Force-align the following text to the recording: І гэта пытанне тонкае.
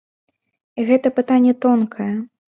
І 0.79 0.85
гэта 0.89 1.13
пытанне 1.21 1.53
тонкае. 1.69 2.11